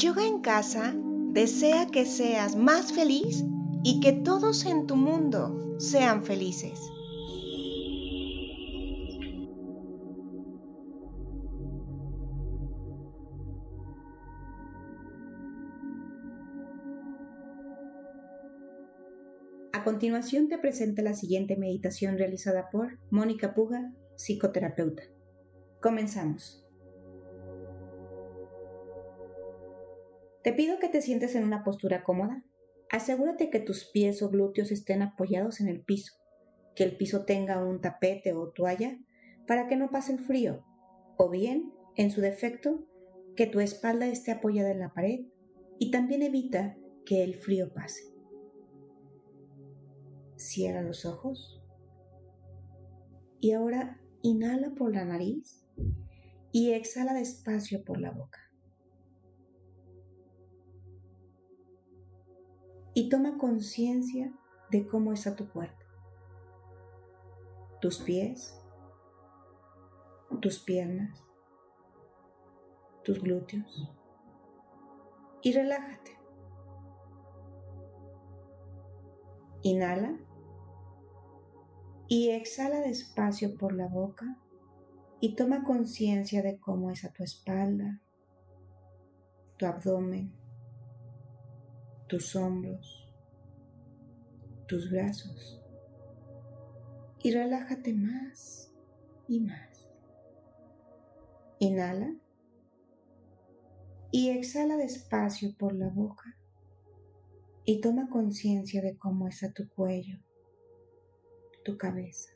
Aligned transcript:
Yoga 0.00 0.26
en 0.26 0.40
casa 0.40 0.94
desea 0.96 1.88
que 1.88 2.06
seas 2.06 2.56
más 2.56 2.90
feliz 2.90 3.44
y 3.84 4.00
que 4.00 4.12
todos 4.12 4.64
en 4.64 4.86
tu 4.86 4.96
mundo 4.96 5.76
sean 5.78 6.24
felices. 6.24 6.80
A 19.74 19.84
continuación 19.84 20.48
te 20.48 20.56
presento 20.56 21.02
la 21.02 21.12
siguiente 21.12 21.58
meditación 21.58 22.16
realizada 22.16 22.70
por 22.70 22.98
Mónica 23.10 23.52
Puga, 23.52 23.92
psicoterapeuta. 24.16 25.02
Comenzamos. 25.82 26.69
Te 30.42 30.54
pido 30.54 30.78
que 30.78 30.88
te 30.88 31.02
sientes 31.02 31.34
en 31.34 31.44
una 31.44 31.64
postura 31.64 32.02
cómoda. 32.02 32.42
Asegúrate 32.90 33.50
que 33.50 33.60
tus 33.60 33.84
pies 33.84 34.22
o 34.22 34.30
glúteos 34.30 34.72
estén 34.72 35.02
apoyados 35.02 35.60
en 35.60 35.68
el 35.68 35.82
piso, 35.82 36.14
que 36.74 36.82
el 36.84 36.96
piso 36.96 37.24
tenga 37.24 37.62
un 37.64 37.80
tapete 37.80 38.32
o 38.32 38.48
toalla 38.50 38.98
para 39.46 39.68
que 39.68 39.76
no 39.76 39.90
pase 39.90 40.12
el 40.12 40.20
frío, 40.20 40.64
o 41.16 41.28
bien, 41.28 41.72
en 41.96 42.10
su 42.10 42.20
defecto, 42.20 42.86
que 43.36 43.46
tu 43.46 43.60
espalda 43.60 44.06
esté 44.06 44.32
apoyada 44.32 44.70
en 44.70 44.80
la 44.80 44.94
pared 44.94 45.26
y 45.78 45.90
también 45.90 46.22
evita 46.22 46.76
que 47.04 47.22
el 47.22 47.34
frío 47.34 47.72
pase. 47.72 48.04
Cierra 50.36 50.82
los 50.82 51.04
ojos. 51.04 51.62
Y 53.40 53.52
ahora 53.52 54.00
inhala 54.22 54.70
por 54.70 54.94
la 54.94 55.04
nariz 55.04 55.66
y 56.52 56.72
exhala 56.72 57.14
despacio 57.14 57.84
por 57.84 58.00
la 58.00 58.10
boca. 58.10 58.49
Y 62.94 63.08
toma 63.08 63.38
conciencia 63.38 64.32
de 64.70 64.86
cómo 64.86 65.12
está 65.12 65.36
tu 65.36 65.48
cuerpo. 65.48 65.84
Tus 67.80 67.98
pies, 67.98 68.60
tus 70.40 70.58
piernas, 70.58 71.24
tus 73.04 73.20
glúteos. 73.20 73.90
Y 75.42 75.52
relájate. 75.52 76.18
Inhala 79.62 80.18
y 82.08 82.30
exhala 82.30 82.80
despacio 82.80 83.56
por 83.56 83.72
la 83.72 83.86
boca 83.86 84.38
y 85.20 85.34
toma 85.36 85.64
conciencia 85.64 86.42
de 86.42 86.58
cómo 86.58 86.90
es 86.90 87.04
a 87.04 87.12
tu 87.12 87.22
espalda, 87.22 88.00
tu 89.58 89.66
abdomen, 89.66 90.32
tus 92.10 92.34
hombros, 92.34 93.08
tus 94.66 94.90
brazos 94.90 95.62
y 97.22 97.30
relájate 97.30 97.94
más 97.94 98.74
y 99.28 99.38
más. 99.38 99.88
Inhala 101.60 102.12
y 104.10 104.30
exhala 104.30 104.76
despacio 104.76 105.54
por 105.56 105.72
la 105.72 105.88
boca 105.88 106.36
y 107.64 107.80
toma 107.80 108.08
conciencia 108.08 108.82
de 108.82 108.98
cómo 108.98 109.28
es 109.28 109.44
a 109.44 109.52
tu 109.52 109.68
cuello, 109.68 110.18
tu 111.64 111.78
cabeza, 111.78 112.32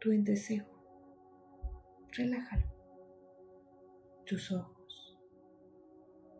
tu 0.00 0.12
entrecejo. 0.12 0.70
Relájalo. 2.12 2.70
Tus 4.26 4.52
ojos, 4.52 5.18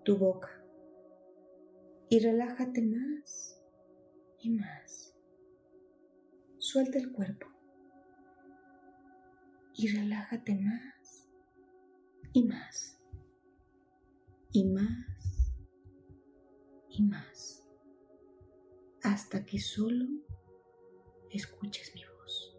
tu 0.04 0.16
boca. 0.16 0.61
Y 2.12 2.18
relájate 2.18 2.82
más 2.82 3.58
y 4.38 4.50
más. 4.50 5.14
Suelta 6.58 6.98
el 6.98 7.10
cuerpo. 7.10 7.46
Y 9.72 9.88
relájate 9.96 10.54
más 10.56 11.26
y 12.34 12.44
más. 12.44 13.00
Y 14.52 14.66
más 14.66 15.54
y 16.90 17.02
más. 17.02 17.66
Hasta 19.02 19.46
que 19.46 19.58
solo 19.58 20.04
escuches 21.30 21.94
mi 21.94 22.02
voz. 22.04 22.58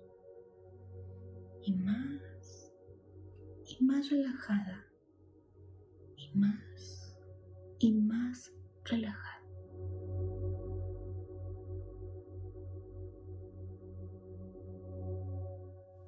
Y 1.61 1.73
más, 1.73 2.73
y 3.67 3.83
más 3.85 4.09
relajada, 4.09 4.87
y 6.17 6.35
más, 6.39 7.15
y 7.77 7.93
más 7.93 8.51
relajada. 8.83 9.22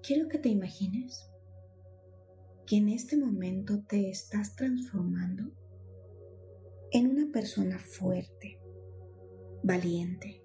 Quiero 0.06 0.28
que 0.30 0.38
te 0.38 0.50
imagines 0.50 1.32
que 2.68 2.78
en 2.78 2.90
este 2.90 3.18
momento 3.18 3.84
te 3.88 4.12
estás 4.12 4.56
transformando 4.56 5.52
en 6.92 7.08
una 7.08 7.32
persona 7.32 7.80
fuerte, 7.80 8.60
valiente, 9.64 10.44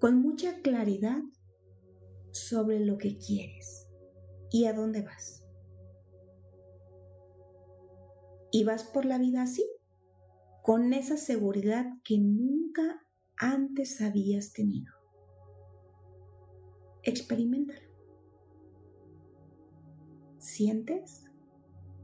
con 0.00 0.22
mucha 0.22 0.62
claridad 0.62 1.20
sobre 2.30 2.80
lo 2.80 2.96
que 2.96 3.18
quieres 3.18 3.86
y 4.50 4.64
a 4.64 4.72
dónde 4.72 5.02
vas. 5.02 5.44
Y 8.50 8.64
vas 8.64 8.84
por 8.84 9.04
la 9.04 9.18
vida 9.18 9.42
así, 9.42 9.70
con 10.62 10.94
esa 10.94 11.18
seguridad 11.18 11.84
que 12.04 12.16
nunca 12.16 13.02
antes 13.36 14.00
habías 14.00 14.54
tenido. 14.54 14.94
Experimentalo. 17.02 17.89
¿Sientes 20.60 21.24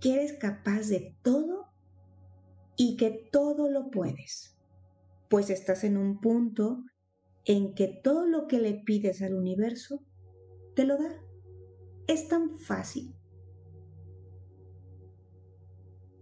que 0.01 0.15
eres 0.15 0.33
capaz 0.39 0.89
de 0.89 1.15
todo 1.23 1.67
y 2.75 2.97
que 2.97 3.29
todo 3.31 3.69
lo 3.69 3.91
puedes? 3.91 4.57
Pues 5.29 5.51
estás 5.51 5.85
en 5.85 5.99
un 5.99 6.23
punto 6.23 6.83
en 7.45 7.75
que 7.75 8.01
todo 8.03 8.25
lo 8.25 8.47
que 8.47 8.59
le 8.59 8.73
pides 8.73 9.21
al 9.21 9.35
universo 9.35 10.03
te 10.75 10.87
lo 10.87 10.97
da. 10.97 11.23
Es 12.09 12.29
tan 12.29 12.59
fácil. 12.59 13.15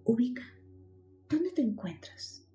Ubica. 0.02 0.42
¿Dónde 1.28 1.52
te 1.52 1.62
encuentras? 1.62 2.48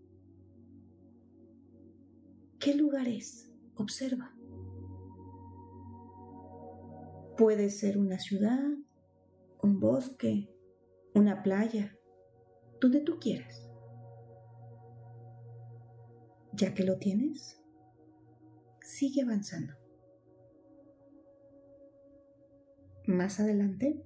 ¿Qué 2.59 2.75
lugar 2.75 3.07
es? 3.07 3.49
Observa. 3.75 4.35
Puede 7.37 7.69
ser 7.69 7.97
una 7.97 8.19
ciudad, 8.19 8.59
un 9.61 9.79
bosque, 9.79 10.49
una 11.13 11.43
playa, 11.43 11.97
donde 12.79 13.01
tú 13.01 13.19
quieras. 13.19 13.69
Ya 16.53 16.73
que 16.73 16.83
lo 16.83 16.97
tienes, 16.97 17.61
sigue 18.81 19.21
avanzando. 19.21 19.73
Más 23.05 23.39
adelante, 23.39 24.03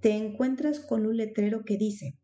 te 0.00 0.12
encuentras 0.12 0.80
con 0.80 1.06
un 1.06 1.16
letrero 1.16 1.64
que 1.64 1.76
dice, 1.76 2.18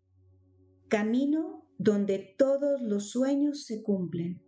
Camino 0.88 1.65
donde 1.78 2.34
todos 2.38 2.81
los 2.82 3.11
sueños 3.11 3.65
se 3.65 3.82
cumplen. 3.82 4.43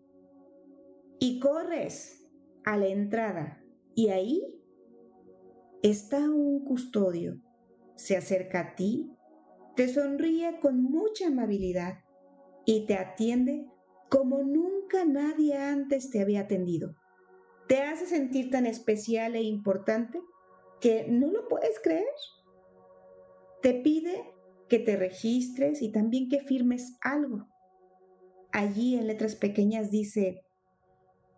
Y 1.18 1.40
corres 1.40 2.26
a 2.64 2.76
la 2.76 2.86
entrada 2.86 3.62
y 3.94 4.08
ahí 4.08 4.42
está 5.82 6.18
un 6.18 6.64
custodio. 6.64 7.40
Se 7.94 8.16
acerca 8.16 8.60
a 8.60 8.74
ti, 8.74 9.10
te 9.74 9.88
sonríe 9.88 10.58
con 10.60 10.82
mucha 10.82 11.28
amabilidad 11.28 12.00
y 12.64 12.86
te 12.86 12.94
atiende 12.94 13.66
como 14.08 14.42
nunca 14.42 15.04
nadie 15.04 15.56
antes 15.56 16.10
te 16.10 16.20
había 16.20 16.42
atendido. 16.42 16.94
Te 17.68 17.82
hace 17.82 18.06
sentir 18.06 18.50
tan 18.50 18.66
especial 18.66 19.34
e 19.34 19.42
importante 19.42 20.20
que 20.80 21.06
no 21.08 21.30
lo 21.30 21.48
puedes 21.48 21.80
creer. 21.80 22.04
Te 23.62 23.74
pide 23.74 24.22
que 24.68 24.78
te 24.78 24.96
registres 24.96 25.82
y 25.82 25.90
también 25.90 26.28
que 26.28 26.40
firmes 26.40 26.96
algo. 27.00 27.46
Allí 28.52 28.96
en 28.96 29.06
letras 29.06 29.34
pequeñas 29.34 29.90
dice, 29.90 30.42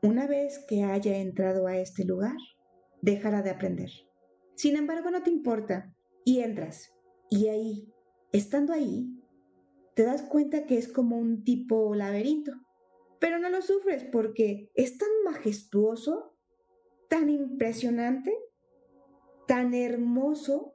una 0.03 0.27
vez 0.27 0.65
que 0.69 0.85
haya 0.85 1.17
entrado 1.17 1.67
a 1.67 1.79
este 1.79 2.05
lugar, 2.05 2.37
dejará 3.01 3.43
de 3.43 3.51
aprender. 3.51 3.91
Sin 4.59 4.75
embargo, 4.75 5.13
no 5.13 5.23
te 5.23 5.31
importa 5.31 5.95
y 6.25 6.41
entras. 6.41 6.93
Y 7.31 7.47
ahí, 7.47 7.95
estando 8.33 8.73
ahí, 8.73 9.09
te 9.95 10.03
das 10.03 10.23
cuenta 10.23 10.67
que 10.67 10.77
es 10.77 10.89
como 10.89 11.17
un 11.17 11.45
tipo 11.45 11.95
laberinto. 11.95 12.51
Pero 13.21 13.39
no 13.39 13.51
lo 13.51 13.63
sufres 13.63 14.03
porque 14.11 14.73
es 14.75 14.99
tan 14.99 15.09
majestuoso, 15.25 16.37
tan 17.09 17.31
impresionante, 17.31 18.37
tan 19.47 19.75
hermoso, 19.75 20.75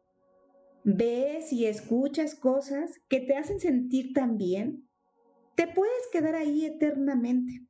ves 0.86 1.52
y 1.52 1.66
escuchas 1.66 2.36
cosas 2.36 3.02
que 3.10 3.20
te 3.20 3.36
hacen 3.36 3.60
sentir 3.60 4.14
tan 4.14 4.38
bien, 4.38 4.88
te 5.56 5.68
puedes 5.68 6.08
quedar 6.10 6.36
ahí 6.36 6.64
eternamente 6.66 7.68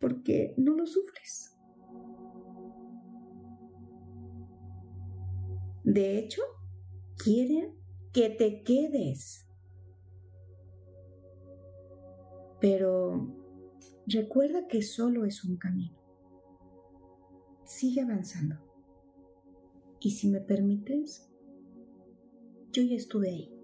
porque 0.00 0.54
no 0.56 0.72
lo 0.72 0.86
sufres. 0.86 1.55
De 5.86 6.18
hecho, 6.18 6.42
quieren 7.16 7.76
que 8.12 8.28
te 8.28 8.64
quedes. 8.64 9.46
Pero 12.60 13.32
recuerda 14.04 14.66
que 14.66 14.82
solo 14.82 15.24
es 15.24 15.44
un 15.44 15.58
camino. 15.58 15.96
Sigue 17.64 18.00
avanzando. 18.00 18.56
Y 20.00 20.10
si 20.10 20.26
me 20.28 20.40
permites, 20.40 21.30
yo 22.72 22.82
ya 22.82 22.96
estuve 22.96 23.30
ahí. 23.30 23.54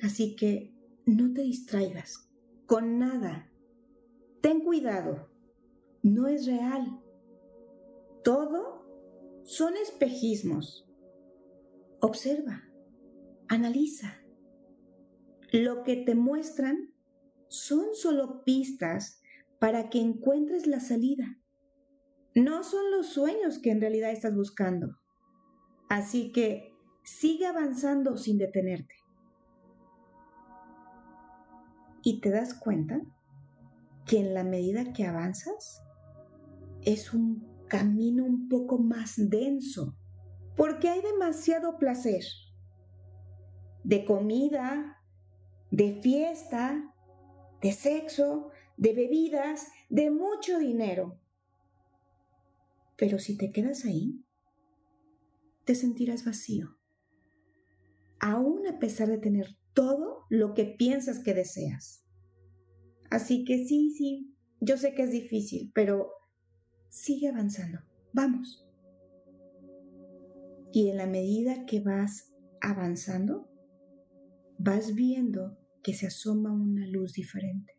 Así 0.00 0.34
que 0.34 0.74
no 1.04 1.30
te 1.34 1.42
distraigas 1.42 2.30
con 2.64 2.98
nada. 2.98 3.52
Ten 4.40 4.60
cuidado. 4.60 5.28
No 6.02 6.26
es 6.26 6.46
real. 6.46 7.02
Todo 8.24 8.86
son 9.44 9.74
espejismos. 9.76 10.85
Observa, 12.08 12.62
analiza. 13.48 14.14
Lo 15.50 15.82
que 15.82 15.96
te 15.96 16.14
muestran 16.14 16.94
son 17.48 17.96
solo 17.96 18.44
pistas 18.44 19.20
para 19.58 19.90
que 19.90 19.98
encuentres 19.98 20.68
la 20.68 20.78
salida. 20.78 21.40
No 22.32 22.62
son 22.62 22.92
los 22.92 23.08
sueños 23.08 23.58
que 23.58 23.72
en 23.72 23.80
realidad 23.80 24.12
estás 24.12 24.36
buscando. 24.36 25.00
Así 25.88 26.30
que 26.30 26.72
sigue 27.02 27.44
avanzando 27.44 28.16
sin 28.16 28.38
detenerte. 28.38 28.94
Y 32.04 32.20
te 32.20 32.30
das 32.30 32.54
cuenta 32.54 33.02
que 34.04 34.20
en 34.20 34.32
la 34.32 34.44
medida 34.44 34.92
que 34.92 35.06
avanzas 35.06 35.82
es 36.82 37.12
un 37.12 37.66
camino 37.66 38.24
un 38.24 38.48
poco 38.48 38.78
más 38.78 39.14
denso, 39.16 39.96
porque 40.56 40.88
hay 40.88 41.02
demasiado 41.02 41.78
placer 41.78 42.24
de 43.84 44.04
comida, 44.04 45.02
de 45.70 46.00
fiesta, 46.02 46.92
de 47.60 47.72
sexo, 47.72 48.50
de 48.76 48.92
bebidas, 48.94 49.68
de 49.88 50.10
mucho 50.10 50.58
dinero. 50.58 51.20
Pero 52.96 53.18
si 53.18 53.36
te 53.36 53.52
quedas 53.52 53.84
ahí, 53.84 54.24
te 55.64 55.74
sentirás 55.74 56.24
vacío, 56.24 56.78
aún 58.18 58.66
a 58.66 58.78
pesar 58.78 59.08
de 59.08 59.18
tener 59.18 59.56
todo 59.74 60.24
lo 60.30 60.54
que 60.54 60.64
piensas 60.64 61.18
que 61.18 61.34
deseas. 61.34 62.04
Así 63.10 63.44
que 63.44 63.66
sí, 63.66 63.90
sí, 63.96 64.34
yo 64.60 64.78
sé 64.78 64.94
que 64.94 65.02
es 65.02 65.10
difícil, 65.10 65.70
pero 65.74 66.10
sigue 66.88 67.28
avanzando. 67.28 67.80
Vamos. 68.12 68.65
Y 70.76 70.90
en 70.90 70.98
la 70.98 71.06
medida 71.06 71.64
que 71.64 71.80
vas 71.80 72.34
avanzando, 72.60 73.48
vas 74.58 74.94
viendo 74.94 75.56
que 75.82 75.94
se 75.94 76.08
asoma 76.08 76.52
una 76.52 76.86
luz 76.86 77.14
diferente. 77.14 77.78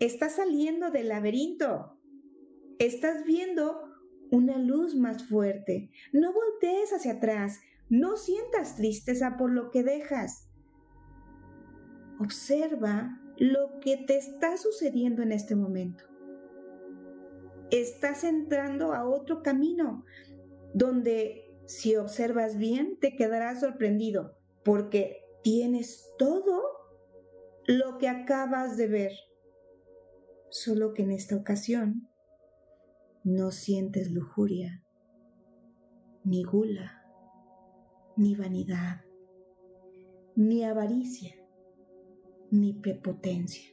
Estás 0.00 0.36
saliendo 0.36 0.90
del 0.90 1.08
laberinto. 1.08 1.98
Estás 2.78 3.24
viendo 3.24 3.80
una 4.30 4.58
luz 4.58 4.94
más 4.94 5.26
fuerte. 5.26 5.88
No 6.12 6.34
voltees 6.34 6.92
hacia 6.92 7.12
atrás. 7.12 7.60
No 7.88 8.18
sientas 8.18 8.76
tristeza 8.76 9.38
por 9.38 9.50
lo 9.50 9.70
que 9.70 9.82
dejas. 9.82 10.50
Observa 12.18 13.18
lo 13.38 13.80
que 13.80 13.96
te 13.96 14.18
está 14.18 14.58
sucediendo 14.58 15.22
en 15.22 15.32
este 15.32 15.56
momento 15.56 16.10
estás 17.70 18.24
entrando 18.24 18.92
a 18.92 19.08
otro 19.08 19.42
camino 19.42 20.04
donde 20.74 21.56
si 21.66 21.96
observas 21.96 22.56
bien 22.56 22.98
te 23.00 23.16
quedarás 23.16 23.60
sorprendido 23.60 24.36
porque 24.64 25.24
tienes 25.42 26.12
todo 26.18 26.62
lo 27.66 27.98
que 27.98 28.08
acabas 28.08 28.76
de 28.76 28.88
ver. 28.88 29.12
Solo 30.50 30.94
que 30.94 31.02
en 31.02 31.12
esta 31.12 31.36
ocasión 31.36 32.08
no 33.22 33.52
sientes 33.52 34.10
lujuria, 34.10 34.82
ni 36.24 36.42
gula, 36.42 37.04
ni 38.16 38.34
vanidad, 38.34 39.04
ni 40.34 40.64
avaricia, 40.64 41.34
ni 42.50 42.72
prepotencia. 42.72 43.70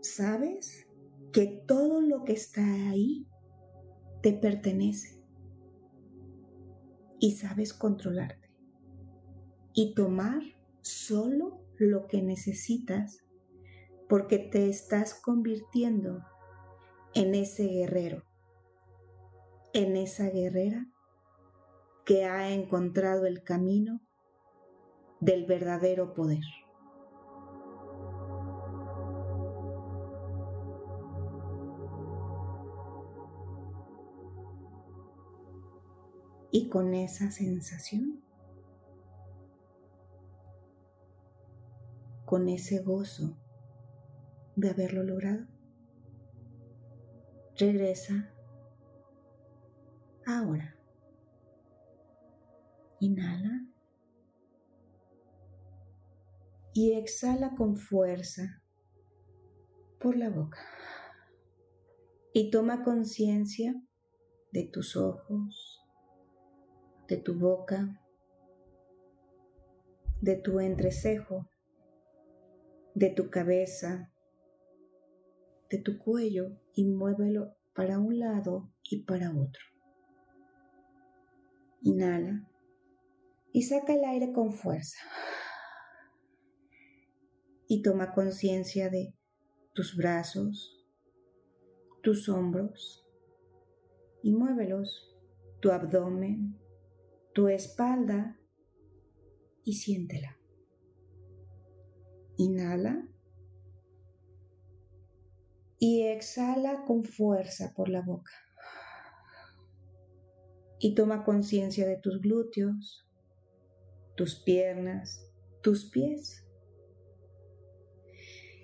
¿Sabes? 0.00 0.86
que 1.34 1.48
todo 1.66 2.00
lo 2.00 2.22
que 2.22 2.32
está 2.32 2.62
ahí 2.88 3.26
te 4.22 4.32
pertenece 4.32 5.13
y 7.24 7.30
sabes 7.30 7.72
controlarte 7.72 8.50
y 9.72 9.94
tomar 9.94 10.42
solo 10.82 11.64
lo 11.78 12.06
que 12.06 12.20
necesitas 12.20 13.24
porque 14.10 14.38
te 14.38 14.68
estás 14.68 15.14
convirtiendo 15.14 16.22
en 17.14 17.34
ese 17.34 17.66
guerrero, 17.66 18.24
en 19.72 19.96
esa 19.96 20.28
guerrera 20.28 20.86
que 22.04 22.26
ha 22.26 22.50
encontrado 22.50 23.24
el 23.24 23.42
camino 23.42 24.02
del 25.20 25.46
verdadero 25.46 26.12
poder. 26.12 26.44
Y 36.56 36.68
con 36.68 36.94
esa 36.94 37.32
sensación, 37.32 38.22
con 42.24 42.48
ese 42.48 42.78
gozo 42.78 43.36
de 44.54 44.70
haberlo 44.70 45.02
logrado, 45.02 45.48
regresa 47.56 48.32
ahora. 50.24 50.76
Inhala 53.00 53.66
y 56.72 56.92
exhala 56.92 57.56
con 57.56 57.74
fuerza 57.76 58.62
por 59.98 60.16
la 60.16 60.30
boca. 60.30 60.60
Y 62.32 62.52
toma 62.52 62.84
conciencia 62.84 63.74
de 64.52 64.68
tus 64.68 64.96
ojos, 64.96 65.83
de 67.08 67.16
tu 67.18 67.38
boca, 67.38 68.00
de 70.20 70.36
tu 70.36 70.60
entrecejo, 70.60 71.48
de 72.94 73.10
tu 73.10 73.30
cabeza, 73.30 74.10
de 75.70 75.78
tu 75.78 75.98
cuello 75.98 76.56
y 76.74 76.84
muévelo 76.84 77.56
para 77.74 77.98
un 77.98 78.18
lado 78.18 78.70
y 78.84 79.02
para 79.02 79.30
otro. 79.30 79.62
Inhala 81.82 82.48
y 83.52 83.62
saca 83.62 83.94
el 83.94 84.04
aire 84.04 84.32
con 84.32 84.52
fuerza. 84.52 84.98
Y 87.66 87.82
toma 87.82 88.12
conciencia 88.12 88.90
de 88.90 89.14
tus 89.72 89.96
brazos, 89.96 90.86
tus 92.02 92.28
hombros 92.28 93.06
y 94.22 94.32
muévelos, 94.32 95.14
tu 95.60 95.70
abdomen, 95.70 96.58
tu 97.34 97.48
espalda 97.48 98.38
y 99.64 99.74
siéntela. 99.74 100.38
Inhala 102.36 103.08
y 105.78 106.02
exhala 106.02 106.84
con 106.86 107.04
fuerza 107.04 107.74
por 107.74 107.88
la 107.88 108.00
boca. 108.00 108.32
Y 110.78 110.94
toma 110.94 111.24
conciencia 111.24 111.86
de 111.86 111.96
tus 111.96 112.20
glúteos, 112.20 113.06
tus 114.16 114.36
piernas, 114.36 115.30
tus 115.62 115.90
pies. 115.90 116.46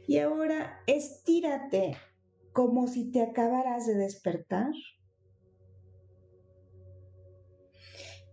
Y 0.06 0.18
ahora 0.18 0.80
estírate 0.86 1.96
como 2.52 2.86
si 2.86 3.10
te 3.10 3.22
acabaras 3.22 3.86
de 3.86 3.94
despertar 3.94 4.72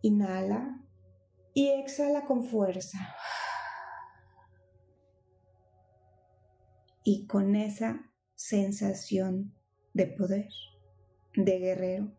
Inhala 0.01 0.79
y 1.53 1.69
exhala 1.69 2.25
con 2.25 2.43
fuerza. 2.43 2.99
Y 7.03 7.25
con 7.25 7.55
esa 7.55 8.11
sensación 8.35 9.53
de 9.93 10.07
poder, 10.07 10.49
de 11.35 11.59
guerrero, 11.59 12.11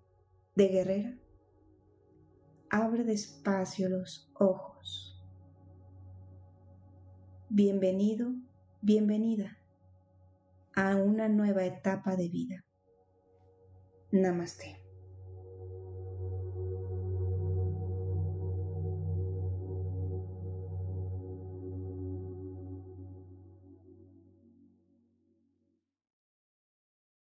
de 0.56 0.68
guerrera, 0.68 1.18
abre 2.70 3.04
despacio 3.04 3.88
los 3.88 4.30
ojos. 4.34 5.22
Bienvenido, 7.48 8.32
bienvenida 8.80 9.58
a 10.74 10.96
una 10.96 11.28
nueva 11.28 11.64
etapa 11.64 12.16
de 12.16 12.28
vida. 12.28 12.64
Namaste. 14.10 14.77